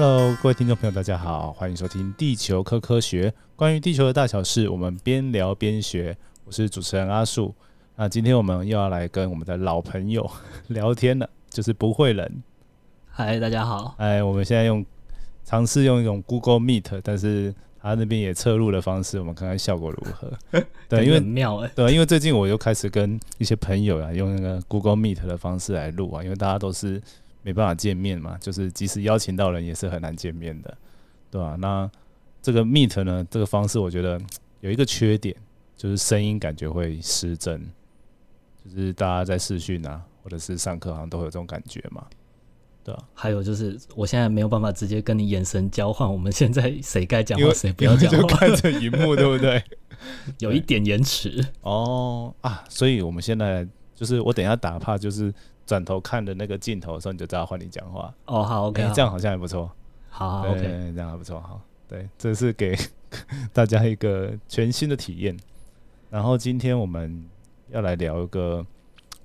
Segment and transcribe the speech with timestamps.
[0.00, 6.16] Hello，各位听众朋友，大家好，欢迎收听《地球科科学》，关于地球的大小事，我们边聊边学。
[6.44, 7.52] 我是主持人阿树。
[7.96, 10.30] 那今天我们又要来跟我们的老朋友
[10.68, 12.44] 聊天了，就是不会人。
[13.08, 13.96] 嗨，大家好。
[13.98, 14.86] 哎，我们现在用
[15.44, 20.32] 尝试用一种 Google Meet，但是他那边也侧录的方式，我们看看效果如何。
[20.88, 21.72] 对，因为妙哎。
[21.74, 27.02] 对，因为最近我又开始跟一些朋友啊，用那个 Google Meet 的方式来录啊，因为大家都是。
[27.42, 30.76] 没办法见面嘛，就是即使邀请到人也是很难见面的，
[31.30, 31.56] 对吧？
[31.58, 31.90] 那
[32.42, 34.20] 这个 Meet 呢，这个方式我觉得
[34.60, 35.34] 有一个缺点，
[35.76, 37.64] 就是声音感觉会失真，
[38.64, 42.04] 就是大家在视讯啊，或者是上课好像都会有这种感觉嘛，
[42.84, 43.04] 对吧？
[43.14, 49.62] 还有就是我现在没有办法直接跟你眼神交换，我们现在谁该讲话谁不要讲话，就看着荧幕，对不对？
[50.38, 55.32] 有一点延迟哦啊，所以我们现在就是我等一下打怕就是。
[55.68, 58.12] 转头看的那个镜头的时候，你就知道换你讲话。
[58.24, 59.70] 哦，好，OK，这样好像还不错。
[60.08, 61.38] 好，OK，这样还不错。
[61.38, 62.74] 好，对，这是给
[63.52, 65.38] 大家一个全新的体验。
[66.08, 67.22] 然后今天我们
[67.68, 68.66] 要来聊一个，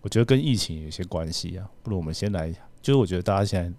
[0.02, 1.66] 我觉得跟疫情有些关系啊。
[1.82, 3.74] 不如我们先来，就是我觉得大家现在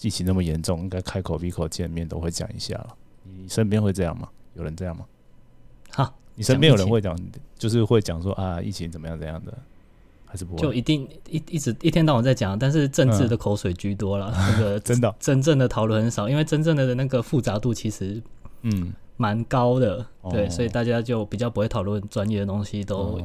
[0.00, 2.96] 疫情那么严重，应该开口闭口见面都会讲一下了。
[3.24, 4.26] 你身边会这样吗？
[4.54, 5.04] 有人这样吗？
[5.90, 7.14] 好，你身边有人会讲，
[7.58, 9.52] 就是会讲说啊，疫情怎么样怎样的。
[10.36, 15.14] 还是不就一定一一直一天到晚在讲，但是政治的口水居多了，那个 真的。
[15.18, 18.22] 真正的讨论很少，因为真正的那个复杂度其实
[18.62, 18.92] 嗯。
[19.18, 23.18] 蛮高的，对，所以大家就比较不会讨论专业的东西，都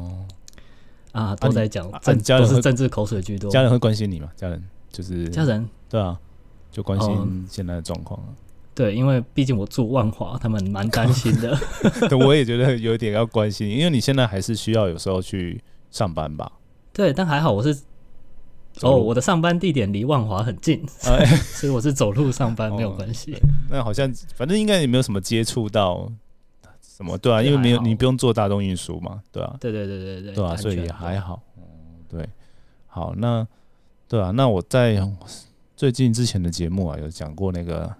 [1.12, 3.52] 啊都在讲政都是政治口水居多。
[3.52, 4.30] 家人会关心你吗？
[4.38, 5.67] 家人就是家人。
[5.89, 6.17] 对啊，
[6.72, 8.17] 就关心现在的状况
[8.73, 11.59] 对，因为毕竟我住万华，他们蛮担心的。
[12.08, 16.50] 对，我也觉得有点要关心，因为你现在还是需要有时候去上班吧。
[16.94, 17.77] 对，但还好我是
[18.82, 20.86] 哦，我的上班地点离万华很近，
[21.55, 23.36] 所以我是走路上班没有关系。
[23.70, 26.11] 那好像反正应该也没有什么接触到
[26.82, 31.42] 什么，对啊，因为没有你不用坐大众运输嘛，对啊，对对对对对，对啊，所以也还好。
[32.10, 32.27] 对，
[32.88, 33.45] 好，那
[34.08, 35.02] 对啊，那我在
[35.76, 37.94] 最近之前的节目啊，有讲过那个，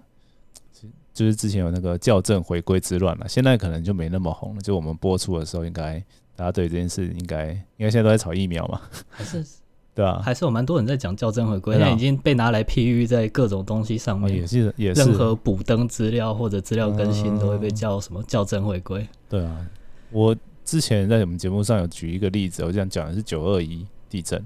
[1.12, 4.60] 就是之前有那个校正回归之乱了，现在可能就没那么红了。
[4.60, 6.02] 就我们播出的时候，应该。
[6.34, 8.80] 大家对这件事应该因为现在都在炒疫苗嘛？
[9.10, 9.44] 还是
[9.94, 10.22] 对啊？
[10.24, 19.06] 还是有蛮多人在讲校正回归，现在已经被拿来譬喻在各种东西上面，也是也是任何补登资料或者资料更新都会被叫什么校正回归。
[19.28, 19.66] 对啊，
[20.10, 20.34] 我
[20.64, 24.42] 之前在我们节目上有举一个例子，我这样讲的是九二一地震，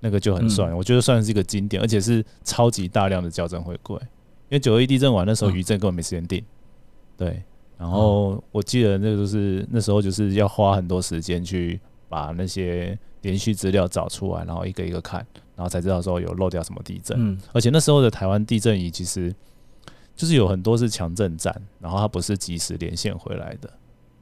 [0.00, 6.44] 那个就很算，我觉得算是一个经典，而且是超级大量的校正回归，因为九二一地震完那时候余震根本没时间定，
[7.16, 7.42] 对。
[7.80, 11.80] 然后我记得那个就是那时候就是要花很多时间去
[12.10, 15.26] 把那些连续资料找出来，然后一个一个看，
[15.56, 17.16] 然后才知道说有漏掉什么地震。
[17.18, 19.34] 嗯，而且那时候的台湾地震仪其实
[20.14, 23.70] 就是有很多是强震站，然后它不是及时连线回来的。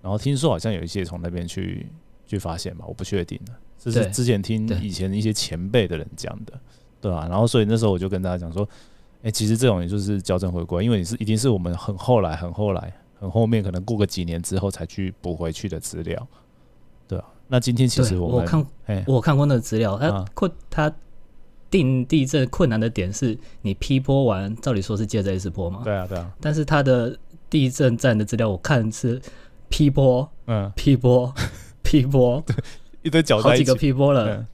[0.01, 1.85] 然后听说好像有一些从那边去
[2.25, 6.53] 去发现吧，我不确定的，这是之前听以前一些前辈的人讲的，
[7.01, 7.27] 对吧？
[7.29, 8.67] 然后所以那时候我就跟大家讲说，
[9.25, 12.95] 哎，其实这种也就是校正回归，因为你是一定是我们很后来很后来。
[13.21, 16.27] 很后面可能过个几年之后才去补回去的资料，
[17.07, 17.25] 对啊。
[17.49, 18.67] 那今天其实我看，
[19.07, 20.93] 我看过那个资料，它困它
[21.71, 25.81] 定地震困难的点是你 P 波完，照理说是接着 S 波嘛？
[25.83, 26.31] 对啊，对啊。
[26.41, 27.19] 但是它的
[27.51, 29.21] 地震站的资料我看是
[29.69, 31.35] P 波，嗯，P 波
[31.83, 32.45] ，P 波，
[33.03, 34.47] 一堆脚好几个 P 波了。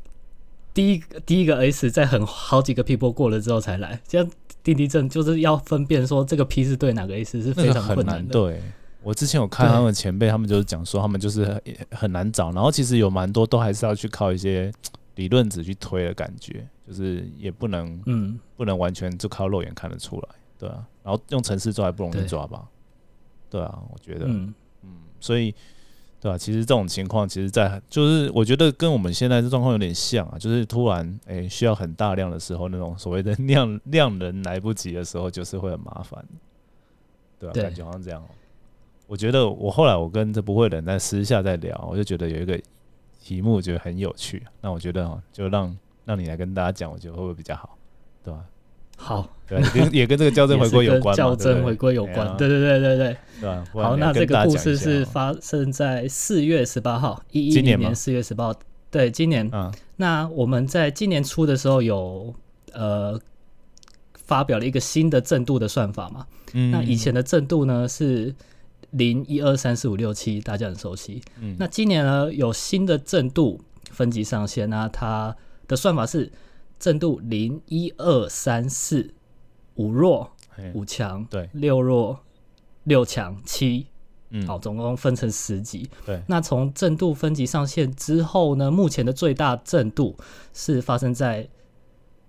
[0.72, 4.28] 第一第一个 S 在很好几个 P 波过了之后才来，这样。
[4.64, 8.32] 定地震就是要分辨说这个 P 是对哪个 S 是非常困难的。
[8.32, 8.60] 对
[9.02, 14.72] 我之前有看他们前辈，他们就是讲说他们就是很难找，然后其实有蛮多都还是要去靠一些
[15.16, 20.84] 理论值去推的感觉，就是也不能嗯不能完全就靠肉眼看得出来，对啊。
[21.04, 22.66] 然后用程式抓也不容易抓吧？
[23.50, 24.88] 对啊，我觉得嗯嗯，
[25.20, 25.54] 所以。
[26.24, 26.38] 对吧？
[26.38, 36.24] 其实这种情况，其实，在就是我觉得跟我们现在的状况有点像啊，就是突然诶需要很大量的时候，那种所谓的 量量人来不及的时候，就是会很麻烦，
[37.38, 37.52] 对吧？
[37.52, 38.24] 感觉好像这样。
[39.06, 42.58] 我觉得我后来我跟这不会的人在私下在聊，我就觉得有一个
[43.20, 44.42] 题目，觉得很有趣。
[44.62, 45.76] 那我觉得哦，就让
[46.06, 47.76] 让你来跟大家讲，我觉得会不会比较好？
[48.22, 48.42] 对吧？
[48.96, 49.60] 好，对，
[49.92, 53.64] 也跟这个 校正回归有关校正回归有关，对对对对对，对吧？
[53.72, 58.54] 好，那这个故事是发生在四月十八号，一一年四月十八号，
[58.90, 59.48] 对，今年。
[59.52, 62.34] 嗯，那我们在今年初的时候有
[62.72, 63.20] 呃
[64.14, 66.26] 发表了一个新的正度的算法嘛？
[66.52, 68.34] 嗯，那以前的正度呢是
[68.92, 71.20] 零一二三四五六七，大家很熟悉。
[71.40, 75.36] 嗯，那今年呢有新的正度分级上限，那它
[75.66, 76.30] 的算法是。
[76.78, 79.12] 正度零一二三四
[79.74, 80.30] 五弱
[80.72, 82.20] 五强，对，六弱，
[82.84, 83.86] 六强，七，
[84.30, 85.88] 嗯，好，总共分成十级。
[86.06, 90.16] 对，那从震度分级上线之后呢，目前的最大震度
[90.52, 91.48] 是发生在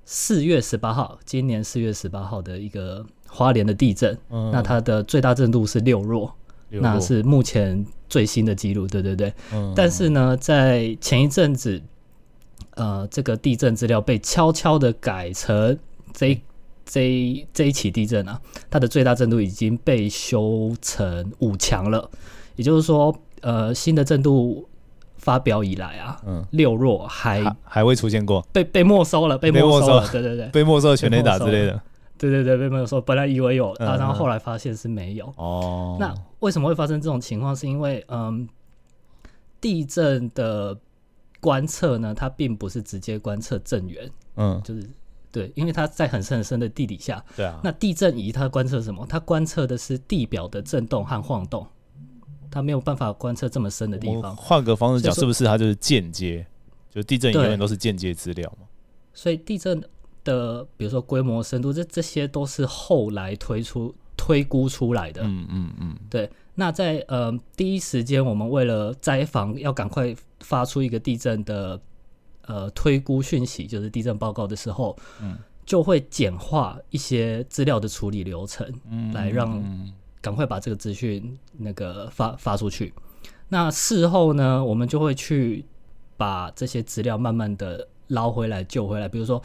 [0.05, 4.17] 四月十八号，今年四月十八号的一个花莲的地震。
[4.29, 6.33] 嗯，那它的最大震度是六弱，
[6.69, 8.87] 那是目前最新的记录。
[8.87, 9.33] 对对对。
[9.51, 9.73] 嗯。
[9.75, 11.81] 但是呢，在前一阵子，
[12.75, 15.77] 呃，这个地震资料被悄悄的改成
[16.13, 16.39] 这。
[16.87, 18.39] 这这一起地震啊，
[18.69, 22.07] 它的最大震度已经被修成五强了，
[22.57, 23.11] 也就是说，
[23.41, 24.69] 呃，新的震度
[25.17, 31.81] 发表以来啊，嗯，六弱还还未出现过，被被没收了，被没收了，对对对，被没收了全雷打之类的，
[32.19, 35.25] 对对对，被没收，本来以为有啊，然后后来发现是没有。
[35.37, 37.55] 哦，那为什么会发生这种情况？
[37.55, 38.47] 是因为嗯，
[39.59, 40.77] 地震的
[41.45, 44.89] 观测呢，它并不是直接观测震源，嗯，就是。
[45.31, 47.21] 对，因为它在很深很深的地底下。
[47.35, 47.59] 对啊。
[47.61, 49.05] 那地震仪它观测什么？
[49.05, 51.67] 它观测的是地表的震动和晃动，
[52.49, 54.33] 它没有办法观测这么深的地方。
[54.33, 56.47] 换个方式讲，是不是它就是间接？
[56.89, 58.65] 就地震仪永远都是间接资料嘛？
[59.13, 59.83] 所以地震
[60.23, 65.21] 的，比如说规模、深度，这这些都是后来推出、推估出来的。
[65.23, 65.97] 嗯嗯嗯。
[66.09, 66.29] 对。
[66.57, 70.15] 那在呃第一时间，我们为了灾防，要赶快
[70.45, 71.81] 发出一个地震的。
[72.47, 79.59] 呃，推估讯息就是地震报告的时候，嗯，就会简化一些资料的处理流程，嗯，来让
[80.21, 82.93] 赶快把这个资讯那个发发出去。
[83.49, 85.65] 那事后呢，我们就会去
[86.17, 89.09] 把这些资料慢慢的捞回来、救回来。
[89.09, 89.41] 比如说，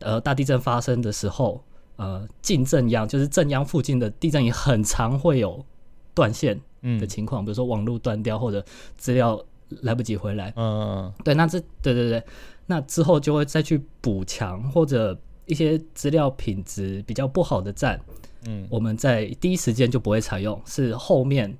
[0.00, 1.64] 呃，大地震发生的时候，
[1.96, 5.64] 呃，近震央就是震央附近的地震也很常会有
[6.12, 6.60] 断线
[7.00, 8.62] 的情况，比如说网络断掉或者
[8.98, 9.42] 资料。
[9.82, 12.22] 来不及回来，嗯，对，那这，对对对，
[12.66, 18.00] 那之后就会再去补强或者一些资料品质比较不好的站，
[18.46, 21.56] 嗯，我们在第一时间就不会采用，是后面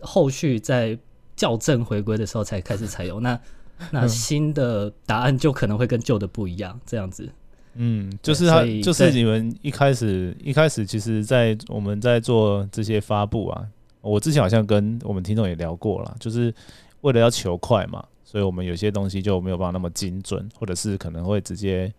[0.00, 0.98] 后续在
[1.36, 3.22] 校正回归的时候才开始采用。
[3.22, 3.38] 那
[3.90, 7.28] 那新的答案就可能会跟旧的不一样，这样子。
[7.74, 13.66] 嗯，就是他，就是你们一开始一开始，其实，在我们在做这些发布啊，
[14.00, 16.52] 我之前好像跟我们听众也聊过了，就是。
[17.02, 21.92] 为了要求快嘛，所以我们有些东西就没有办法那么精准，或者是可能会直接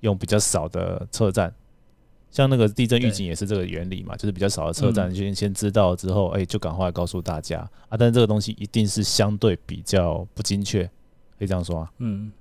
[0.00, 1.54] 用比较少的车站，
[2.30, 7.58] 像那个地震预警也是这个原理嘛，就是比较少的车站，先先知道之后，哎，就赶快告诉大家
[7.88, 7.96] 啊。
[7.96, 10.84] 但是这个东西一定是相对比较不精确，
[11.38, 11.92] 可以这样说啊。
[11.98, 12.32] 嗯，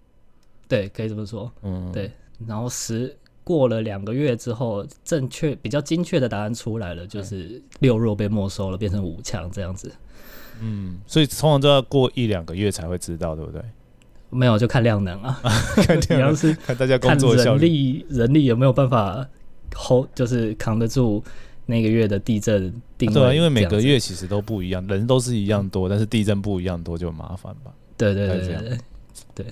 [0.68, 1.51] 对，可以这么说。
[1.62, 2.12] 嗯，对。
[2.48, 9.92] 然后十过了两个月之后，正确比较精确的答案出来了，就是六弱被没收了，变成五强这样子。
[10.62, 13.62] 嗯，所以通常都要过一两个月才会知道，对不对？
[14.30, 15.40] 没有，就看量能啊。
[15.75, 19.28] 看量能是看大家工作人力，人力有没有办法
[19.75, 21.24] hold，就是扛得住
[21.66, 27.72] 那个月的地震定对啊，因为每个月其实都不一样，人都是一样多，但是地震不一样多就麻烦吧。
[27.98, 28.78] 对对对对对，
[29.36, 29.46] 对。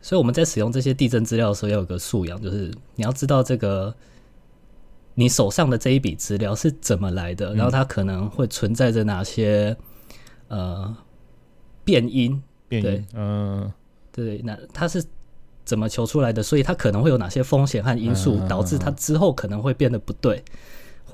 [0.00, 3.94] 所以我们在使用这些地震资料的时候，要有个素养，就是你要知道这个。
[5.14, 7.54] 你手上的这一笔资料是怎么来的？
[7.54, 9.76] 然后它可能会存在着哪些
[10.48, 10.96] 呃
[11.84, 12.42] 变因？
[12.68, 13.72] 变因，嗯，
[14.10, 15.04] 对，那它是
[15.64, 16.42] 怎么求出来的？
[16.42, 20.42] 所以它可能会有哪些风险和因素导致它之后可能会变得不对？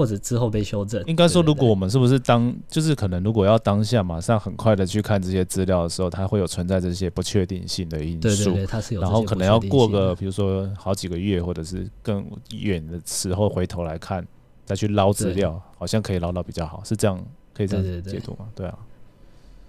[0.01, 1.05] 或者之后被修正。
[1.05, 8.21] 应该说，如果我们是不是当就是可能，如果要当下马上很快的去看这些资料的时候，它会有存在这些不确定性的因素。
[8.23, 9.03] 对对对，它是有。
[9.03, 14.27] 然后可能要过个，比如说好几个月，或者是更远的时候回头来看，
[14.65, 18.49] 再去捞资料，好像可以捞到比较好，是这样可以这样解读吗？
[18.55, 18.79] 对啊。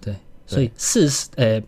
[0.00, 1.62] 对，所以事实，呃，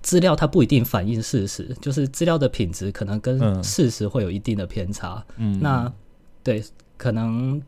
[0.00, 5.22] 资料它不一定反映事实，就是资料的品质可能跟事实会有一定的偏差。
[5.36, 5.58] 嗯。
[5.60, 5.92] 那
[6.42, 6.64] 对，
[6.96, 7.60] 可能。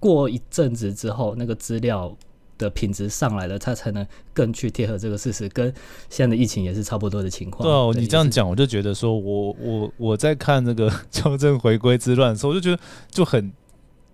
[0.00, 2.16] 过一阵子之后，那个资料
[2.56, 5.48] 的品质上来了，它才能更去贴合这个事实。
[5.48, 5.72] 跟
[6.08, 7.62] 现在的疫情也是差不多的情况。
[7.62, 13.52] 对哦，你这样讲，我就觉得说，我我我在看这个校正回归之乱的时候， 我就觉得就很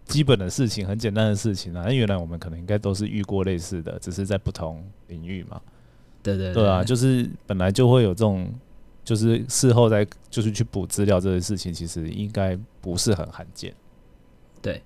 [0.06, 1.90] 基本的事情，很简单的事情啊。
[1.90, 5.60] 原来我们可能应该都是遇过类似的，只是在不同领域嘛。
[6.22, 8.50] 对对对啊，就是本来就会有这种，
[9.04, 13.74] 就是事后再就是去补资料这些事情，其实应该不是很罕见。
[14.62, 14.82] 对。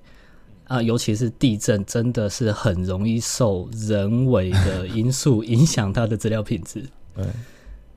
[0.69, 6.85] 啊，尤其是地震，真的是很容易受人为的 因素影响它的资料品质。
[7.17, 7.27] 对，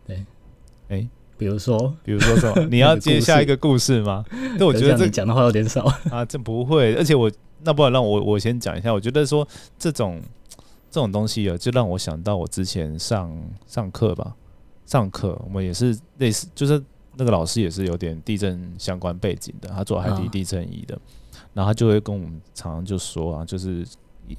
[0.07, 0.25] 对，
[0.87, 2.65] 哎，比如说，比如说什么？
[2.71, 4.25] 你要 接下一个故事吗？
[4.57, 6.23] 那我觉得这讲的话有点少啊。
[6.25, 7.29] 这不会，而且我
[7.63, 8.93] 那不然让我我先讲一下。
[8.93, 9.47] 我觉得说
[9.77, 10.21] 这种
[10.89, 13.31] 这种东西啊，就让我想到我之前上
[13.67, 14.33] 上课吧，
[14.85, 16.81] 上课我们也是类似，就是
[17.17, 20.97] 那个老师也是有点地震相关背景的，他做海底地震仪的。
[21.53, 23.85] 然后他就会跟我们常常就说啊，就是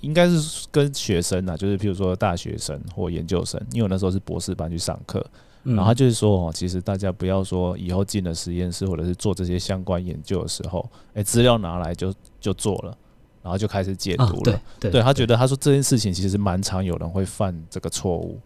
[0.00, 5.24] 应该是跟学生啊，就是譬如说大学生或研究生，因为我那时候是博士班去上课，
[5.64, 12.96] 然后他就是说哦，其实大家不要说以后进了实验室或者是做这些相关研究的时候，哎，资料拿来就就做了，
[13.42, 14.60] 然后就开始解读了。
[14.80, 18.40] 对，对他觉得他说这件事情其实蛮常有人会犯这个错误，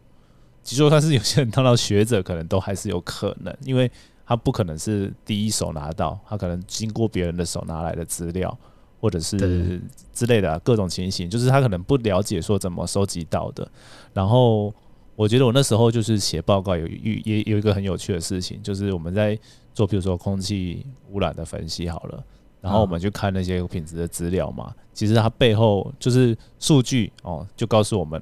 [0.63, 3.91] 就算是有些人当到学者，可能都还是有可能，因为。
[4.27, 8.59] 他不可能是第一手拿到，他可能经过别人的手拿来的资料，
[9.01, 9.81] 或者是
[10.13, 13.71] 之类的各种情形，就是他可能不了解说怎么收集到的。
[14.13, 14.75] 然后
[15.15, 19.39] 我觉得我那时候就是写报告有有也有一个很有趣的事情，就是我们在
[19.73, 22.25] 做比如说空气污染的分析好了，
[22.61, 28.21] 然后我们去看那些品质的资料嘛，其实它背后就是数据哦，就告诉我们，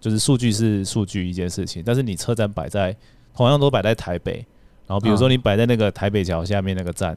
[0.00, 2.96] 就是数据是数据一件事情，但是你车站摆在
[3.34, 4.46] 同样都摆在台北。
[4.86, 7.16] 然后比如说你摆在那个台北桥下面那个站，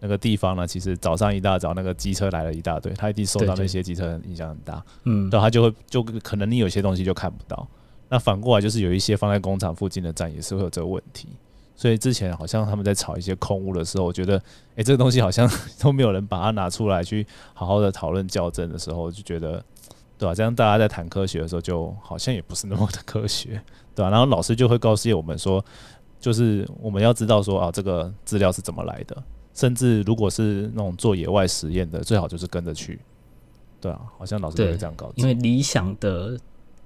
[0.00, 7.66] 那个地方呢，其实早上一大早那个机车来了一大堆，它一定受到那些机车影响很大，嗯，然后它就会就可能你有些东西就看不到。
[8.08, 11.28] 那反过来就是有一些放在工厂附近的站也是会有这个问题。
[11.74, 14.36] 所以之前好像他们在炒一些空屋的时候，我觉得
[14.76, 15.48] 哎这个东西好像
[15.80, 19.62] 都没有人把它拿出来去好好的讨论校正的时候，就觉得
[20.18, 20.34] 对吧？
[20.34, 23.60] 这样大家在谈科学的时候，就好像也不是那么的科学，
[23.94, 24.10] 对吧？
[24.10, 25.64] 然后老师就会告诉我们说。
[26.20, 29.16] 就是我们要知道说啊，这个资料是怎么来的，
[29.54, 32.98] 甚至如果是那种做野外实验的，最好就是跟着去。
[33.80, 35.12] 对啊，好像老师都会这样告知。
[35.16, 36.36] 因为理想的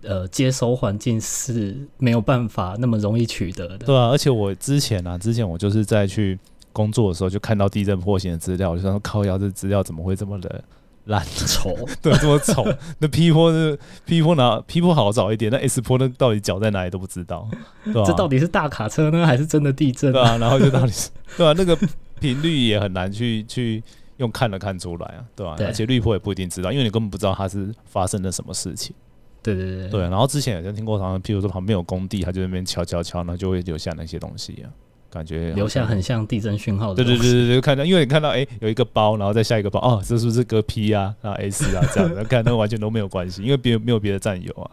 [0.03, 3.79] 呃接收环境是没有办法那么容易取得的。
[3.79, 6.39] 对啊，而且我之前啊，之前我就是在去
[6.73, 10.62] 工作的时候，就看到地震破险的资料，我就说靠，要这资料怎么会这么的？
[11.04, 12.64] 烂丑， 对，这么丑。
[13.00, 17.49] 那 P 坡是 P 坡哪 P 坡好找一点，那 S 坡那到底脚在哪里都不知道，
[17.85, 18.04] 对吧？
[18.06, 20.12] 这到底是大卡车呢，还是真的地震？
[20.12, 21.76] 对啊，然后就到底是， 对啊，那个
[22.21, 23.82] 频率也很难去去
[24.18, 25.56] 用看了看出来啊，对吧？
[25.59, 28.94] 而且绿坡也不一定知道，因为你根本不知道它是发生了什么事情。
[29.42, 30.00] 对对对对。
[30.02, 34.71] 然后之前好像听过，好像譬如说旁边有工地，他就那边敲敲敲，那就会留下那些东西啊。
[35.12, 37.04] 感觉留下很像地震讯号的。
[37.04, 44.71] 对对对对对，看到，因为你看到哎，有一个包，然后再下一个包，哦，这是不是个 P 啊，然后 S 啊这样的，看那完全都没有关系，因为别没有别的战友啊，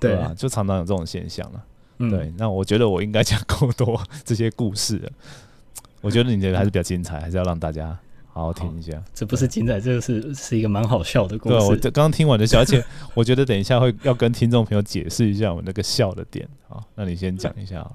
[0.00, 0.34] 对啊？
[0.36, 1.62] 就常常有这种现象了。
[2.10, 5.10] 对，那我觉得我应该讲够多 这些故事了。
[6.00, 7.96] 我觉得你觉得还是比较精彩，还是要让大家
[8.32, 8.92] 好好听一下。
[9.14, 11.56] 这不是精彩，这个是是一个蛮好笑的故事。
[11.56, 17.88] 对，我刚刚听完的笑，而且 我觉得等一下会要跟听众朋友解释一下我那个笑的点好，那你先讲一下。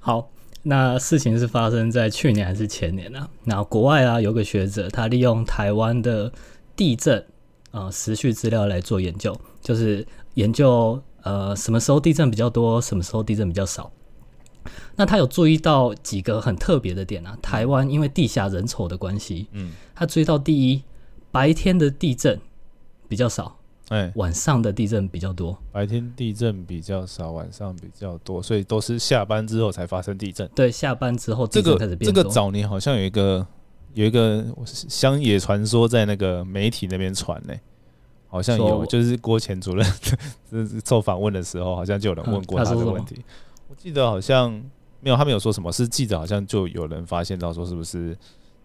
[0.00, 0.30] 好。
[0.62, 3.28] 那事情是发生在去年还是前年呢？
[3.44, 6.30] 那国外啊，有个学者，他利用台湾的
[6.76, 7.24] 地震
[7.70, 13.90] 啊时序资料来做研究，就是研究呃什么时候地震比较多，什么时候地震比较少。
[14.96, 20.82] 那他有注意到几个很特别的点啊，台湾因为地下人丑的关系，嗯，他注意到第一，
[21.30, 22.38] 白天的地震
[23.08, 23.56] 比较少。
[23.90, 30.48] 哎，晚上的地震比较多，白天地震比较少，晚上比较多，所以都是下班之后才发生地震。
[30.54, 33.44] 对，下班之后这个这个早年好像有一个
[33.94, 37.54] 有一个乡野传说在那个媒体那边传呢，
[38.28, 39.84] 好像有，就是郭前主任
[40.86, 43.24] 受访问的时候，好像就有人问过他这个问题。
[43.68, 44.52] 我记得好像
[45.00, 48.16] 没有，他没有说什么，是记者好像就有人发现到说是不是，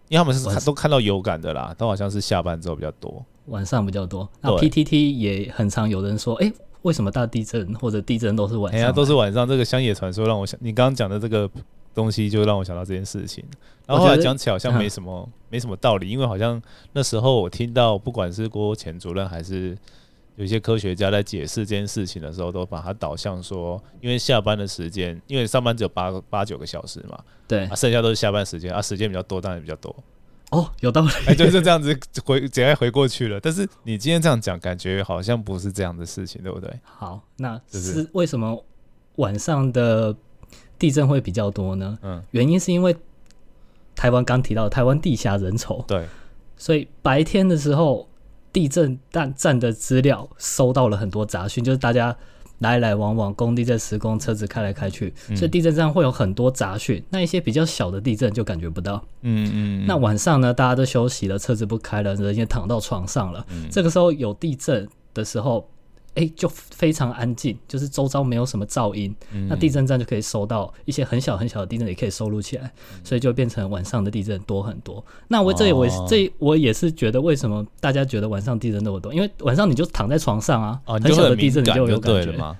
[0.08, 3.26] 因为他们是都看到有感的啦，都好像是下班之后比较多。
[3.48, 8.82] 晚上比较多，那 PTT 也很常有人说，哎，为什么大地震或者地震都是晚上？
[8.82, 9.48] 哎呀，都是晚上。
[9.48, 11.50] 这个乡野传说让我想，你刚刚讲的这个
[11.94, 13.44] 东西就让我想到这件事情。
[13.86, 16.62] 然后后来讲起来好像没什么没什么道理，因为好像
[16.94, 19.78] 那时候我听到，不管是郭前主任还是
[20.38, 29.96] 有一些科学家在解释这件事情的时候，都把它导向说，因为下班的时间，因为上班只有八八九个小时嘛，对，剩下都是下班时间，啊，时间比较多，当然比较多。
[30.56, 33.40] 哦，有道理，哎，就是这样子回，直接回过去了。
[33.40, 36.80] 但是你今天这样讲，感觉好像不是这样的事情，对不对？
[36.84, 38.64] 好，那是为什么
[39.18, 40.16] 晚上的
[40.80, 41.98] 地震会比较多呢？
[42.02, 42.96] 嗯，原因是因为
[43.96, 46.08] 台湾刚提到台湾地下人稠，对，
[46.56, 48.08] 所以白天的时候
[48.54, 52.16] 地震站站的资料收到了很多杂讯，就是大家。
[52.60, 57.04] 来来往往，工地在施工，车子开来开去，所以地震站会有很多杂讯。
[57.10, 59.04] 那一些比较小的地震就感觉不到。
[59.22, 59.86] 嗯嗯。
[59.86, 63.46] 那晚上呢，大家都休息了，车子不开了，人也躺到床上了。
[63.70, 65.70] 这个时候有地震的时候。
[66.16, 69.16] 哎，就非常安静，就是周遭没有什么噪音，
[69.48, 72.72] 那地震站就可以收到一些很小很小的地震，也可以收录起来，
[73.04, 75.04] 所以就变成晚上的地震多很多。
[75.28, 79.14] 那我这里我这我也是觉得，为什么大家觉得晚上地震那么多？
[79.14, 82.58] 因为晚上你就躺在床上啊，很小的地震你就有感觉吗？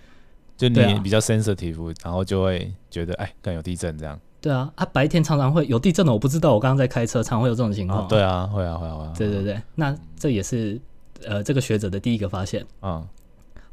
[0.58, 4.18] 就你比较 sensitive，然后就会觉得哎，更有地震这样。
[4.40, 8.08] 对啊，啊，白天常常会有地震的，我不知道，我刚刚在开车，常会有这种情况。
[8.08, 9.14] 对啊，会啊，会啊，会啊。
[9.18, 10.80] 对对对，那这也是
[11.26, 12.64] 呃这个学者的第一个发现。
[12.84, 13.06] 嗯，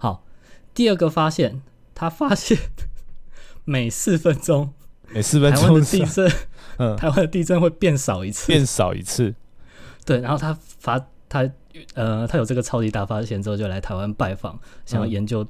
[0.02, 0.24] 好，
[0.74, 1.62] 第二个发现，
[1.94, 2.58] 他发现
[3.64, 4.74] 每四分钟，
[5.10, 6.32] 每四分钟台湾地震，
[6.78, 9.32] 嗯，台湾的地震会变少一次，变少一次。
[10.04, 11.48] 对，然后他发他
[11.94, 15.46] 呃他有这个超级大发现之后，就来台湾拜访，想要研究。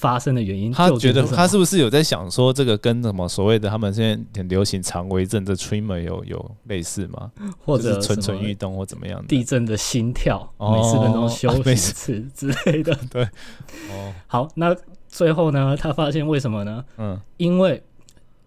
[0.00, 7.30] 发生的原因，他觉得他是不是有在想说，这个跟什么所谓的他们现在很流行长微震的 tremor 有有类似吗？
[7.62, 9.22] 或者蠢蠢欲动或怎么样？
[9.26, 12.98] 地震的心跳，每四分钟休息一次之类的。
[13.12, 13.24] 对，
[13.92, 14.74] 哦，好，那
[15.06, 15.76] 最后呢？
[15.76, 16.82] 他发现为什么呢？
[16.96, 17.82] 嗯，因为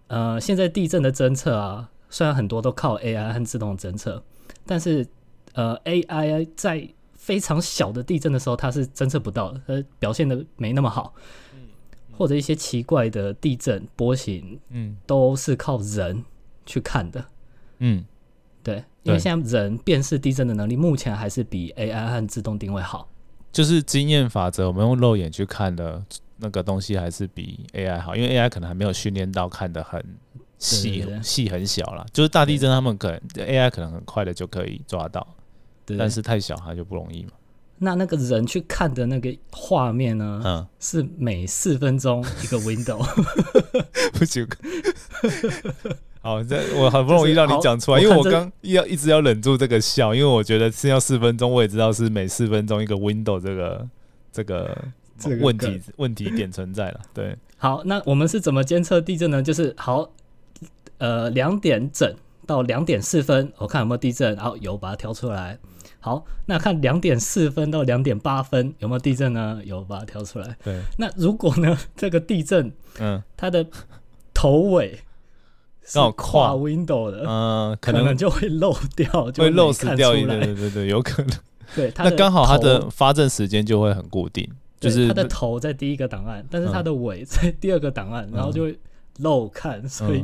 [0.08, 4.20] 呃，现在地震的侦测啊，虽然很多都靠 AI 和自动侦测，
[4.66, 5.06] 但是
[5.52, 11.14] 呃，AI 在非常小的地震的时候，它是侦测不到的，它表现的没那么好。
[12.16, 16.24] 或者一些奇怪的地震波形，嗯，都是靠人
[16.64, 17.24] 去看的，
[17.78, 18.04] 嗯，
[18.62, 23.08] 对，因为现在人辨识地震的能力目前还是比 AI 和自动定位好，
[23.52, 26.02] 就是经验法则，我们用肉眼去看的
[26.38, 30.04] 那个东西还是比 AI 好，因为 AI 可能还没有训练到看的很
[30.58, 35.26] 细细很小了，就是大地震他们可能 AI 可能很快的就可以抓到，
[35.98, 37.30] 但是太小它就不容易嘛。
[37.78, 40.40] 那那个人去看的那个画面呢？
[40.44, 43.04] 嗯，是每四分钟一个 window，
[44.14, 44.46] 不行。
[46.22, 53.86] 好，这我很不容易让你讲出来，因为我刚要一直要忍住这个笑，因为我觉得是要四分钟，我也知道是每四分钟一个 window，这个
[54.32, 54.74] 这个
[55.40, 57.00] 问题问题点存在了。
[57.12, 59.42] 对，好，那我们是怎么监测地震呢？
[59.42, 60.08] 就是好，
[60.96, 62.14] 呃，两点整
[62.46, 65.58] 到两点四分，我看有没有地震，然后有把它挑出来。
[66.04, 69.58] 好，那看两点四分到两点八分有没有地震呢？
[69.64, 70.54] 有，把它调出来。
[70.62, 73.66] 对，那如果呢，这个地震，嗯，它的
[74.34, 75.00] 头尾
[75.94, 81.38] 刚好跨 window 的，嗯，可能就会漏掉，就会漏死掉对对对对，有可能。
[81.74, 84.46] 对，那刚好它的发震时间就会很固定，
[84.78, 88.78] 就是它的头在第一个档案，但是它的尾在第二个档案，然后就会
[89.20, 90.22] 漏看，所以。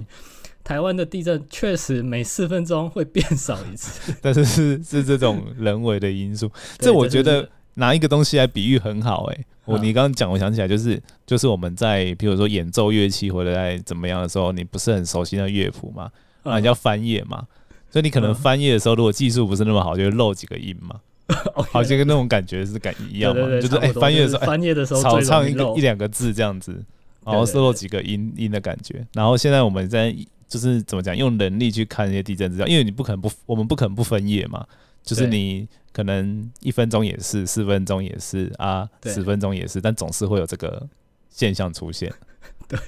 [0.71, 6.49] 台湾的地震确实每四分钟会变少一次， 但是是是这种人为的因素。
[6.79, 9.39] 这我觉得拿一个东西来比喻很好哎。
[9.65, 16.09] 我你刚刚讲，我想起来就是就是我们在比如说演奏乐器或者在怎么样的时候，你不是很熟悉那乐谱嘛，
[16.45, 17.45] 啊，你要翻页嘛，
[17.91, 21.01] 所以你可能翻页的时候，如果技术不是那么好，就会漏几个音嘛。
[21.73, 26.81] 好像跟那种感觉是感一样嘛，就是哎翻页的时候，翻页的时候少唱一个一两个字这样子，
[27.25, 29.05] 然后漏几个音音的感觉。
[29.15, 30.15] 然后现在我们在。
[30.51, 34.67] 就是怎么讲，用能力去看一些地震资料，因为你不可能不，我们不可能不分页嘛。
[35.03, 40.87] 就是你可能一分钟也是，四分钟也是啊，十分钟也是，但总是会有这个
[41.31, 42.13] 现象出现。
[42.69, 42.79] 对，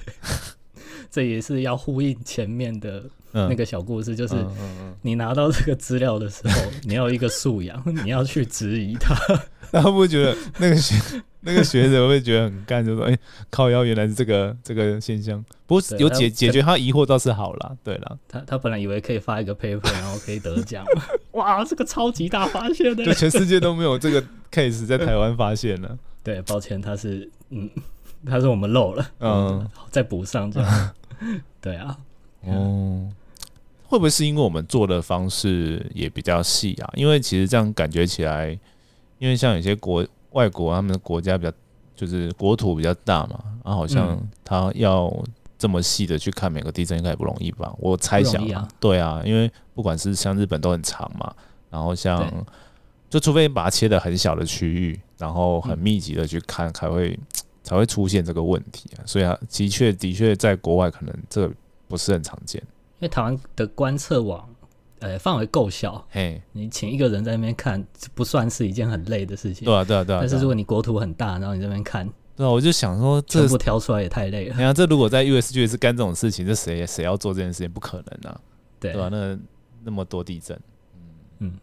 [1.09, 4.35] 这也是要呼应前面的那个小故事，就是
[5.01, 9.15] 你拿到这个资料的时候，你要一个素养， 你要去质疑它。
[9.73, 10.95] 那会不会觉得那个学
[11.41, 13.17] 那个学者会觉得很干，就说：“哎，
[13.49, 17.75] 靠腰原来是这个这个现象。”不过有解解决他疑惑倒是好了。
[17.83, 20.85] 对了，他他本来以为可以发一个 paper，然后可以得奖。
[21.33, 25.97] 哇，这个超级大发现的，就全世界都没有这个 case 在台湾发现了。
[26.23, 27.67] 对，抱歉，他是嗯，
[28.27, 30.91] 他说我们漏了，嗯，再补上这样。
[31.59, 31.97] 对啊，
[32.41, 33.09] 哦，
[33.87, 36.89] 会不会是因为我们做的方式也比较细啊？
[36.95, 38.57] 因为其实这样感觉起来。
[39.23, 41.53] 因为像有些国外国，他们的国家比较
[41.95, 45.09] 就是国土比较大嘛，然后好像他要
[45.57, 47.73] 这么细的去看每个地震，应该也不容易吧？
[47.79, 48.45] 我猜想，
[48.81, 51.33] 对啊，因为不管是像日本都很长嘛，
[51.69, 52.29] 然后像
[53.09, 57.17] 就除非把它切的很小的区域，然后很密集的去看，才会
[57.63, 59.07] 才会出现这个问题啊。
[59.07, 61.53] 所以啊，的确的确在国外可能这个
[61.87, 62.61] 不是很常见，
[62.99, 64.45] 因为台湾的观测网。
[65.03, 67.85] 呃，范围够小，嘿，你请一个人在那边看，
[68.15, 69.65] 不算是一件很累的事情。
[69.65, 70.19] 对啊，对啊，对啊。
[70.21, 74.55] 但是如果你国土很大，然后你这边看，对啊，我就想说，全部挑出来也太累了。
[74.55, 77.69] 你看，这如果在 USG 是干这种事情，这谁谁要做这件事情？
[77.69, 78.39] 不可能啊，
[78.79, 79.09] 对吧？
[79.11, 79.37] 那
[79.83, 80.57] 那么多地震，
[80.95, 81.01] 嗯
[81.39, 81.53] 嗯，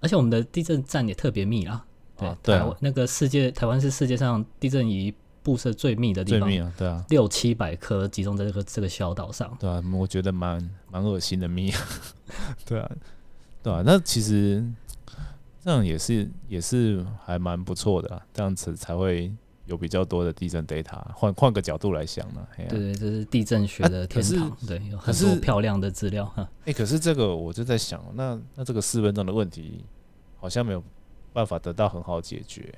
[0.00, 1.82] 而且我们的地震站也特别密啊，
[2.18, 5.14] 对对，那个世界台湾是世界上地震仪。
[5.48, 11.72] 布设最密的地方，最密啊，对啊，六七百颗集中在这个这个小岛上，对啊，我觉得蛮蛮恶心的密，
[12.66, 12.90] 对啊。
[13.60, 14.62] 对啊，那其实
[15.62, 19.34] 这样也是也是还蛮不错的，这样子才会
[19.64, 21.02] 有比较多的地震 data。
[21.14, 26.48] 换换个角度来想呢，对对，这是地震学的天堂，对，有很多漂亮的资料哈。
[26.66, 29.84] 哎，可是这个我就在想，那那这个四分钟的问题
[30.36, 30.82] 好像没有
[31.32, 32.72] 办法得到很好解决。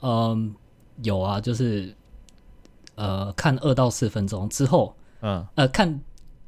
[0.00, 0.54] 嗯，
[1.02, 1.94] 有啊，就是
[2.94, 6.00] 呃，看二到四分钟之后，嗯，呃，看。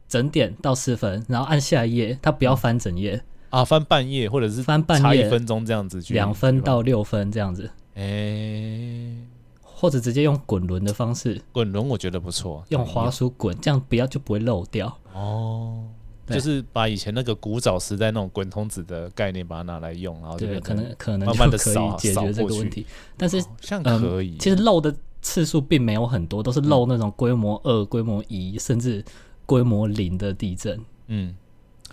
[0.08, 3.22] 整点到四分，然后按下一页，它不要翻整页。
[3.50, 9.14] 啊，翻半页或者是翻半页一分钟这样子，两分到六分这样子，哎，
[9.62, 14.96] 或者直接用滚轮的方式，滚轮我觉得不错，用滑鼠滚，这样不要就不会漏掉。
[15.12, 15.84] 哦。
[16.30, 22.84] 就是把以前那个古早时代那种滚筒子的概念把它拿来用，然后对，可能可能慢慢的可以解决这个问题。
[23.16, 29.04] 但是像可以，其实漏的次数并没有很多，都是漏那种规模二、规模一甚至
[29.46, 30.80] 规模零的地震。
[31.06, 31.34] 嗯，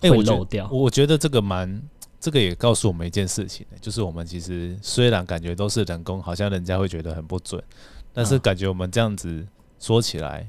[0.02, 0.70] 会漏掉。
[0.72, 1.82] 我觉得这个蛮，
[2.20, 7.62] 这个也告诉我们一件事情，就是我们其实虽然感觉都是人工，好像人家会觉得很不准，
[8.14, 9.46] 但是感觉我们这样子
[9.80, 10.48] 说起来。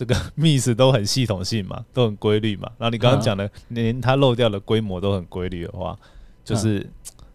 [0.00, 2.66] 这个 miss 都很系统性嘛，都很规律嘛。
[2.78, 5.94] 然后你刚刚讲的，连它漏掉的规模都很规律的话，
[6.42, 6.88] 就是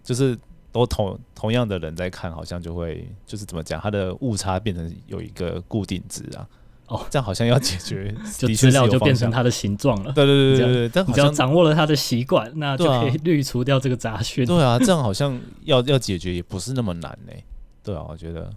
[0.04, 0.36] 就是
[0.72, 6.48] 都同同样的人在看，好像就会就是怎么讲，它的误差变成有一个固定值啊。
[6.88, 10.12] 哦，这样好像要解决， 就资料就变成它的形状了。
[10.14, 14.44] 对对对对对，但你只要掌握了它的习惯，那就可以滤除掉这个杂讯。
[14.44, 17.34] 对啊，这样好像要要解决也不是那么难呢。
[17.84, 18.52] 对啊，我觉得。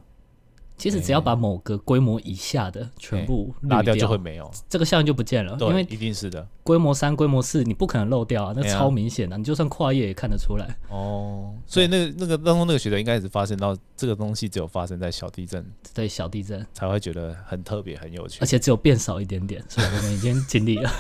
[0.79, 4.51] 其实只要把某个规模以下的全部拉掉，就会没有。
[4.69, 5.57] 这个效应就不见了。
[5.61, 10.79] 因为一定是的，规模三、规模四，你不可能漏掉啊，那超明显的，你就算跨页也看得出来。
[10.88, 16.64] 哦，所以那个那个当中那个学者应该是发现到这个东西只有发生在小地震，对小地震。
[16.73, 20.91] 才会觉得很特别、很有趣，而且只有变少一点点，所以我们已经尽力了。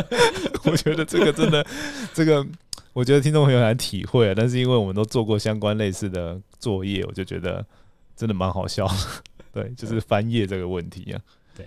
[0.64, 1.66] 我觉得这个真的，
[2.14, 2.46] 这个
[2.94, 7.64] 我觉得听众朋友难体会啊，但是因为我们都做过相关类似的作业，我就觉得
[8.18, 8.86] 真的蛮好笑。
[9.54, 11.20] 对，就是翻页这个问题啊。
[11.56, 11.66] 对，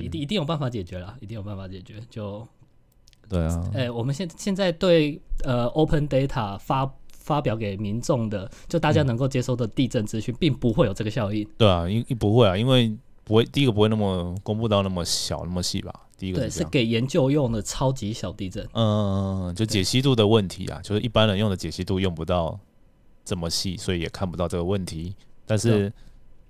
[0.00, 2.00] 一定一定有办法解决了，一定有办法解决。
[2.10, 2.46] 就
[3.28, 11.48] 对啊，哎，我们现现在对呃 open data 发发表给民众的，就大家能够接收的地震资讯，并不会有这个效应。
[11.56, 15.92] 对啊，因不会啊，因为不会第一个不会那么公布到那么小那么细吧。
[16.16, 18.66] 第一个对是给研究用的超级小地震。
[18.72, 22.58] 嗯，就解析度的问题啊，就是一般人用的解析度用不到
[23.24, 25.14] 这么细，所以也看不到这个问题。
[25.46, 25.92] 但是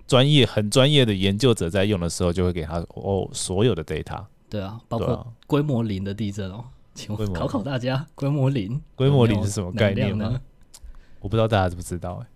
[0.06, 4.24] 专业很专业的研究者在用的时候，就会给他哦所有的 data。
[4.50, 10.40] 对啊，包括规模零的地震哦， 请问考考大家，规模零，规模零是什么概念呢？
[11.20, 12.26] 我不知道大家知不知道哎。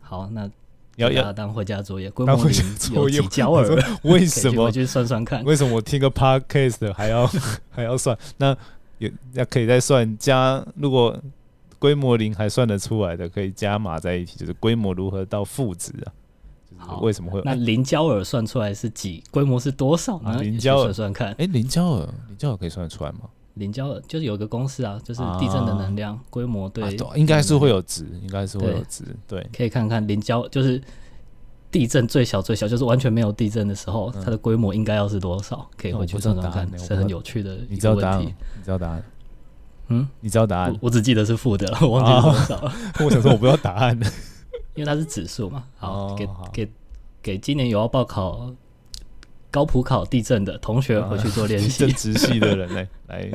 [0.00, 0.50] 好，那
[0.96, 3.68] 要要当回家作业，规模零有几焦耳？
[4.02, 4.70] 为什么？
[4.72, 5.44] 去算算看。
[5.44, 7.30] 为什么我听个 podcast 还要
[7.70, 8.18] 还要算？
[8.38, 8.56] 那
[8.98, 11.16] 也那可以再算加，如果
[11.84, 16.08] 规模零还算得出来的，可以加码在一起，就是规模如何到负值啊？
[16.78, 17.42] 好，为什么会？
[17.44, 19.22] 那零焦耳算出来是几？
[19.30, 20.40] 规模是多少呢？
[20.40, 21.34] 零焦耳算看。
[21.34, 23.28] 哎，零焦耳，零焦耳可以算得出来吗？
[23.56, 29.04] 零焦耳就是有个公式啊，就是地震的能量规模对，应该是会有值，应该是会有值。
[29.28, 30.80] 对，可以看看零焦就是
[31.70, 35.68] 地震最小最小，就是完全没有地震的时候，它的规模应该要是多少？
[35.76, 38.22] 可以回去算算看，是很有趣的你知道答案？
[38.22, 38.32] 你
[38.64, 39.04] 知道答案？
[39.88, 40.76] 嗯，你知道答案？
[40.80, 42.72] 我只记得是负的， 我忘记多少了。
[43.04, 43.98] 我想说，我不知道答案。
[44.74, 46.72] 因为它是指数嘛，好给给
[47.22, 48.52] 给今年有要报考
[49.50, 53.32] 高普考地震的同学回去做练习，地震直系的人来来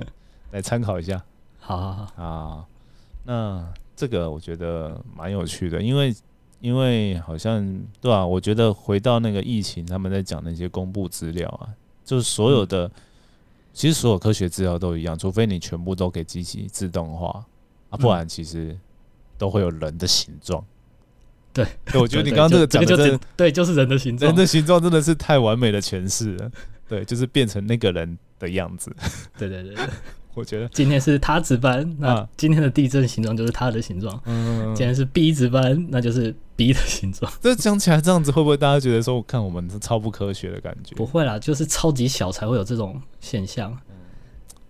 [0.51, 1.23] 来参考一下。
[1.59, 2.65] 好好好啊，
[3.23, 6.13] 那这个我觉得蛮有趣的，因为
[6.59, 7.65] 因为好像
[8.01, 11.69] 对啊，我觉得回到那个疫情，他们在讲那些公布资料啊，
[12.03, 12.91] 就是所有的
[13.73, 17.45] 其实所有科学资料都一样，除非你全部都给机器自动化
[17.89, 18.77] 啊，不然其实
[19.38, 20.63] 都会有人的形状。
[21.51, 26.51] 对，我觉得你刚刚这个讲的真对，就是人的形状，人的形状真的是太完美的诠释了。
[26.88, 28.95] 对，就是变成那个人的样子。
[29.38, 29.75] 对 对对，
[30.34, 34.19] 我觉得今天是他值班，那今天的地震形状就是他的形状。
[34.25, 37.31] 嗯，今天是 B 值班，那就是 B 的形状。
[37.41, 40.93] 这讲起来这样子，会不会大家觉得说，我看我们是超不科学的感觉？
[40.95, 43.75] 不会啦，就是超级小才会有这种现象。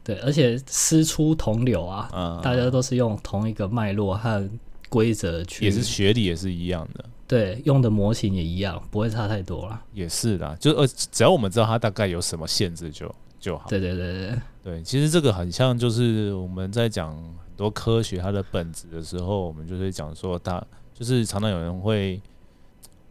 [0.04, 4.50] 对，而且师出同流啊，大家都是用同一个脉络和。
[4.92, 9.80] 规则去也是学理也是一样的，对，用的模型也一样，不会差太多了。
[9.94, 13.70] 也是的，就呃，只要我们知道它大概有什么限制就就好。
[13.70, 20.60] 对对对对对，其实这个很像就是我们在讲很多科学它的本质的时候，我们就是讲说它
[21.00, 22.22] 就是常常有人会，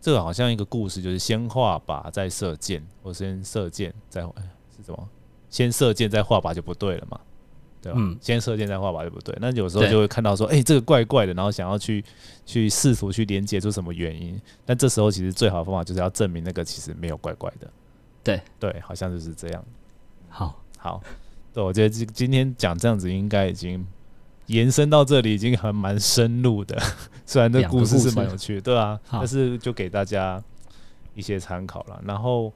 [0.01, 5.09] 这个好像一个故事，就是先画靶再射箭，或先射箭再是什么？
[5.49, 7.19] 先射箭再画靶就不对了嘛。
[7.81, 8.01] 对吧？
[8.21, 9.33] 先射箭再画靶就不对？
[9.41, 12.05] 那有时候就会看到说，哎，这个怪怪的，然后想要去
[12.45, 14.39] 去试图去连接出什么原因。
[14.67, 17.71] 但这时候其实最好的方法就是要证明那个其实没有怪怪的。
[18.25, 19.65] 对对，好像就是这样。
[20.29, 21.01] 好，好，
[21.55, 23.87] 对，我觉得今今天讲这样子应该已经
[24.49, 26.79] 延伸到这里，已经还蛮深入的。
[27.25, 30.43] 虽然这故事是蛮有趣的，对啊，但是就给大家
[31.15, 32.03] 一些参考了。
[32.05, 32.53] 然后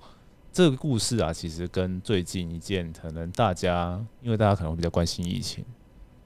[0.52, 5.64] 这个故事啊，其实跟最近一件可能大家，因为大家可能比较关心疫情，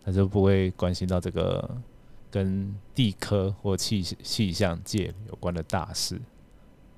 [0.04, 1.68] 他就不会关心到这个
[2.30, 6.20] 跟地科或气气象界有关的大事，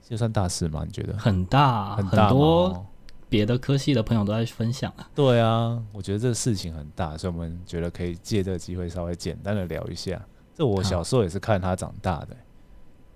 [0.06, 0.84] 这算大事吗？
[0.84, 1.16] 你觉得？
[1.16, 2.86] 很大，很大多
[3.28, 5.08] 别的科系的朋友都在分享啊。
[5.14, 10.20] 对啊，我觉得这个事情很大，所以我们觉得可以借这个机会稍微简单的聊一下。
[10.54, 12.36] 这我小时候也是看他长大的，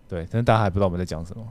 [0.08, 1.46] 对，但是大家还不知道我们在讲什么。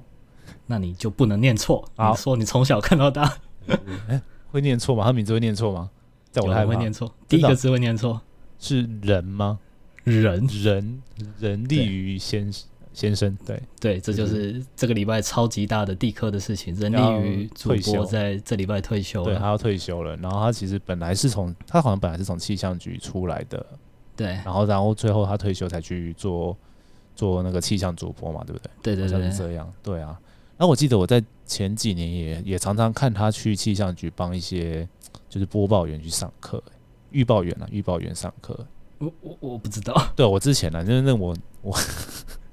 [0.68, 1.84] 那你就不能念错。
[1.98, 3.38] 你说你从小看到大，
[4.08, 4.22] 哎，
[4.52, 5.04] 会念错吗？
[5.04, 5.90] 他名字会念错吗？
[6.32, 8.22] 在我还会念错，第一个字会念错，
[8.58, 9.60] 是人吗？
[10.04, 11.02] 人人
[11.40, 12.52] 人立于先
[12.94, 16.76] 先生，对对，这就是这个礼拜超级大的地科的事情。
[16.76, 20.16] 人立于主播在这礼拜退休，对他要退休了。
[20.18, 23.66] 然后他其实本来是从他好像本来是从气象局出来的，
[24.16, 24.28] 对。
[24.28, 26.56] 然后然后最后他退休才去做
[27.16, 28.70] 做那个气象主播嘛，对不对？
[28.82, 30.20] 对对对，是这样，对啊。
[30.58, 34.88] 那我记得我在前几年也也常常看他去气象局帮一些
[35.30, 36.62] 就是播报员去上课，
[37.10, 38.68] 预报员啊，预报员上课。
[39.00, 40.12] 我我我不知道。
[40.16, 41.76] 对，我之前呢，就是那我我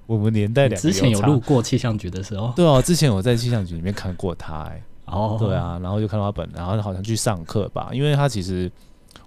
[0.09, 2.51] 我们年代两之前有路过气象局的时候。
[2.57, 8.73] 对啊，之前我在气象局里面看过他，哎，哦，对啊，然后就看到他本，然后好像去上课吧，因为他其实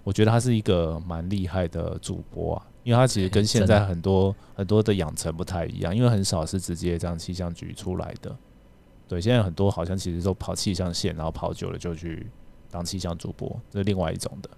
[0.03, 8.35] 我觉得他是一个蛮厉害的主播啊，因为他其实跟现在很多很多的养成不太一样，因为很少是直接这样气象局出来的。
[9.07, 12.25] 对，现在很多好像其实都跑气象线，然后跑久了就去
[12.71, 14.49] 当气象主播，这是另外一种的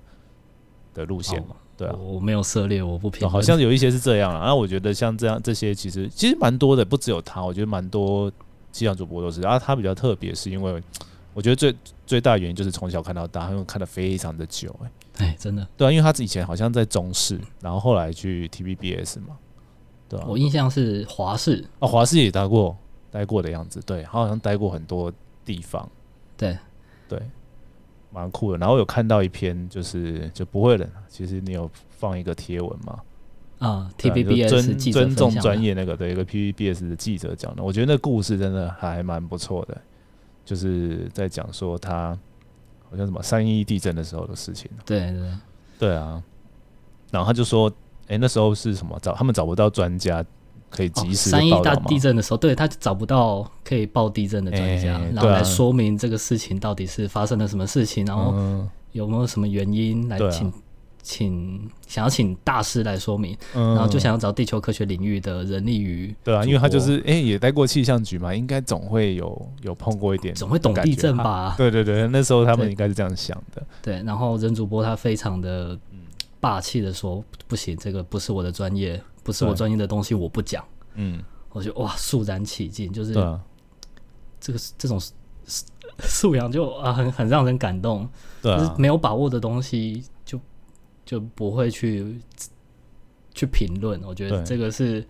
[0.94, 1.56] 的路线嘛？
[1.76, 4.46] 对啊，我没有涉猎，我不评好像有一些是这样啊。
[4.46, 8.32] 那我觉得像这样这些，其实其实蛮多的，不只有他，我觉得蛮多
[8.72, 9.42] 气象主播都是。
[9.42, 10.82] 然后他比较特别，是因为
[11.34, 11.76] 我觉得最
[12.06, 14.92] 最大原因就是从小看到大，因为看的非常的久，哎
[15.26, 19.38] 哎，真的对啊，因为他以前好像在中视，然后后来去 TVBS 嘛，
[20.08, 22.76] 对啊，我印象是华视啊，华视也待过。
[23.12, 25.14] 待过的样子，对，他好像待过很多
[25.46, 25.88] 地方，
[26.36, 26.58] 对，
[27.08, 27.22] 对，
[28.14, 28.58] 蛮酷的。
[28.58, 30.90] 然后有看到一篇，就是就不会冷。
[31.08, 33.00] 其实你有放一个贴文吗？
[33.60, 39.82] 啊，T V B S 尊重专业那个对一个 P V B S 的记者讲的，我觉得那故事真的还蛮不错的，
[40.46, 42.18] 就是在讲说他
[42.90, 44.70] 好像什么三一地震的时候的事情。
[44.86, 45.32] 对对
[45.80, 46.22] 对啊，
[47.10, 47.72] 然后他就说，
[48.08, 48.98] 哎，那时候是什么？
[49.02, 50.24] 找他们找不到专家。
[50.76, 58.34] 可以及时三一大地震的时候，对他就找不到可以报地震的专家，然后来说明这个事情到底是发生了什么事情，然后
[58.92, 60.52] 有没有什么原因来请
[61.04, 71.54] 请想要请大师来说明，然后就想要找地球科学领域的人力鱼对啊，因为他就是哎也待过气象局嘛，应该总会有有碰过一点，总会懂地震吧？
[71.58, 73.62] 对对对，那时候他们应该是这样想的。
[73.82, 75.78] 对，然后任主播他非常的
[76.40, 80.64] 霸气的说：“不行，这个不是我的专业。”不是我专业的东西，我不讲。
[80.96, 83.14] 嗯，我就哇，肃然起敬，就是
[84.40, 85.02] 这个这种
[86.00, 88.08] 素养就啊，很很让人感动。
[88.42, 90.40] 对，没有把握的东西，就
[91.06, 92.20] 就不会去
[93.34, 94.02] 去评论。
[94.04, 95.06] 我觉得这个是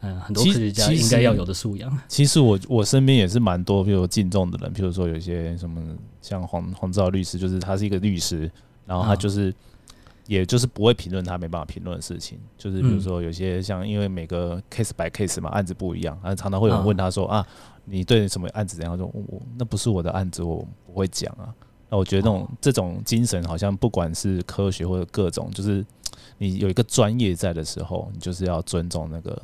[0.00, 1.98] 嗯，很多科学家应该要有的素养。
[2.06, 5.82] 其实我我身边也是蛮多，比如敬重的人，譬如说有一些什么
[6.20, 8.50] 像黄黄兆律师，就是他是一个律师，
[8.86, 9.54] 然后他就是。
[10.30, 17.44] 也就是不会评论他没办法评论的事情，就是比如说有些像因为每个 case by case 嘛，案子不一样，啊，常常会有人问他说啊，
[17.84, 18.96] 你对什么案子怎样？
[18.96, 21.52] 说我那不是我的案子，我不会讲啊。
[21.88, 25.84] 那我觉得这种这种精神，好像不管是科学或者各种，就是
[26.38, 29.36] 你有一个专业在的时候，你就是要尊重那个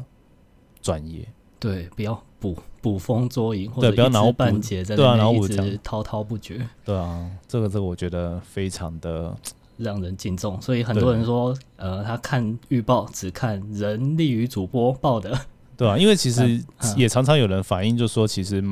[0.80, 1.26] 专业。
[1.58, 6.64] 对，不要捕捕风捉影，或者不要脑半截在那里一直滔滔不绝。
[6.84, 9.36] 对啊，这个这个我觉得非常的。
[9.76, 15.38] 让人敬重，所以很多人说，呃，他看预报只看人力与主播报的，
[15.76, 16.62] 对啊， 因为其实
[16.96, 18.62] 也常常有人反映，就说其实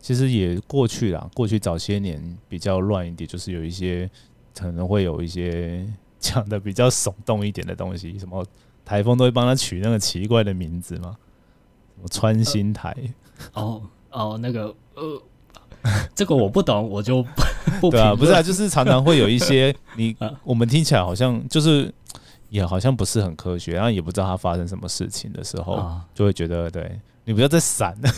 [0.00, 4.10] 其实也过去啦，过去早些年比较乱一点，就是有一些
[4.54, 5.86] 可能会有一些
[6.18, 8.44] 讲的比较耸动一点的东西，什么
[8.84, 11.16] 台风都会帮他取那个奇怪的名字嘛，
[11.94, 12.94] 什么穿心台，
[13.54, 15.22] 哦哦，那个呃。
[16.16, 17.42] 这个我不懂，我就不
[17.90, 21.92] 对啊，不是啊，就是常常会有一些 你我们听起来好像就是
[22.48, 28.10] 也好像不是很科学，然后也不知道它发生什么事情的时候，就会觉得对你不要再闪了，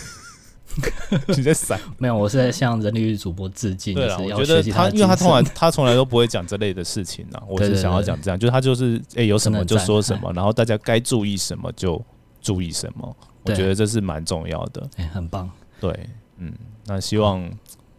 [1.36, 2.16] 你在闪没有？
[2.16, 3.94] 我是在向人力主播致敬。
[3.94, 7.40] 对啊，我觉得他因为他从来他从来都不会讲这类的事情呢。
[7.48, 12.00] 我是想要讲这样，就是他就是哎有什么就说什么，然后大家该注意什么就
[12.40, 13.16] 注意什么。
[13.44, 15.50] 我觉得这是蛮重要的，哎，很棒。
[15.80, 15.90] 对，
[16.36, 16.52] 嗯。
[16.84, 17.42] 那希望，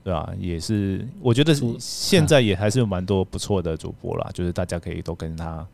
[0.04, 0.34] 对吧？
[0.38, 5.66] 也是，我觉得现在也还是有蛮多不错的主播啦，就是大家可以都跟他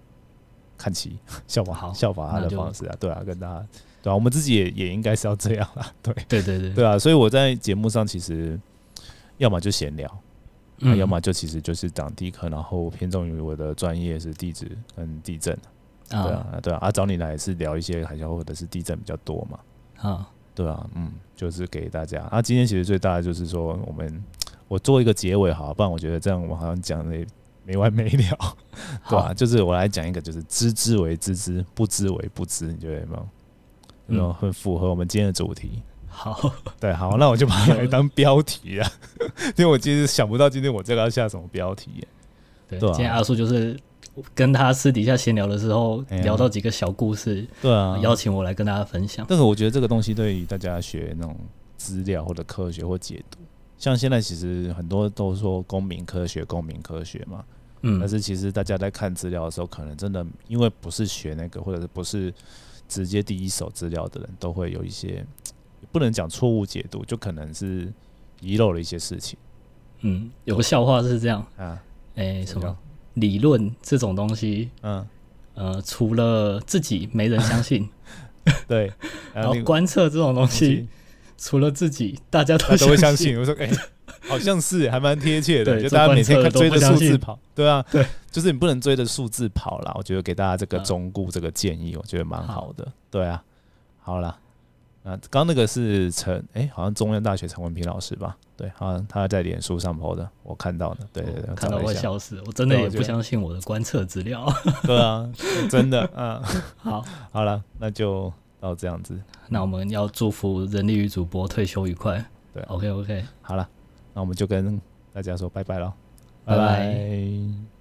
[0.78, 3.66] 看齐， 效仿好，效仿他的方式啊，对啊，跟他，
[4.02, 8.60] 对啊，我们自己也也应该是要这样啦， 对，对对对，对啊，所以我在节目上其实
[9.38, 10.20] 要么就闲聊，
[10.78, 15.58] 那要么就其实就是讲地科，然后偏重于我的专业是地质跟地震。
[16.08, 19.60] 对啊，对啊，啊，找你来是聊一些海啸或者是地震比较多嘛。
[20.08, 22.22] 啊，对啊，嗯，就是给大家。
[22.32, 24.24] 啊，今天其实最大的就是说，我们
[24.68, 27.26] 我做一个结尾，好，不然我觉得这样我好像讲的
[27.66, 28.56] 没完没了，
[29.10, 29.34] 对吧？
[29.34, 33.28] 就是我来讲一个，就是知之为知之，不知为不知，你觉得有没有？
[34.08, 35.84] 有没有很符合我们今天的主题？
[36.08, 38.92] 好，对，好，那我就把它来当标题啊，
[39.58, 42.08] 因为我其实想不到今天我这个要下什么标题。
[42.68, 43.78] 对，今天阿叔就是。
[44.34, 49.26] 跟他私底下闲聊的时候，聊到几个小故事，对啊，邀请我来跟大家分享。
[49.28, 51.36] 但是我觉得这个东西对于大家学那种
[51.78, 53.40] 资料或者科学或解读，
[53.78, 57.44] 像现在其实很多都说公民科学、公民科学嘛，
[57.82, 62.34] 嗯，但是其实大家在看资料的时候，可能真的因为不是学那个，或者是不是
[62.88, 65.26] 直接第一手资料的人，都会有一些
[65.92, 67.92] 不能讲错误解读，就可能是
[68.40, 69.38] 遗漏了一些事情。
[70.02, 71.84] 嗯，有个笑话是这样啊，
[72.16, 72.78] 哎，什么？
[73.16, 75.06] 理论这种东西，嗯，
[75.56, 77.90] 呃，除了自己没人相信，
[78.68, 78.92] 对，
[79.34, 80.88] 然后观测这种东西，
[81.38, 83.38] 除了自己，大家都都会相信。
[83.38, 83.70] 我说，哎，
[84.28, 85.82] 好像是，还蛮贴切的。
[85.82, 89.92] 就大家每天追着数字跑，对啊，对，就是你不能追着数字跑啦。
[89.96, 92.88] 我觉得给大家这个忠固这个建议，我觉得蛮好的。
[93.10, 93.44] 对啊，
[94.00, 94.40] 好了。
[95.06, 98.36] 啊，刚那个是陈，哎，好像中央大学陈文平老师吧？
[98.58, 101.08] 对，好像他在脸书上 po 的，我看到的。
[101.14, 104.44] 对对对，看到会笑死，我真的也不相信我的观测资料。
[104.82, 105.32] 对啊，
[105.70, 106.42] 真的啊。
[106.76, 109.16] 好， 好了，那就到这样子。
[109.48, 112.26] 那我们要祝福人力与主播退休愉快。
[112.52, 113.70] 对，OK OK，好了，
[114.14, 114.82] 那我们就跟
[115.14, 115.94] 大家说拜拜了，
[116.46, 117.75] 拜拜。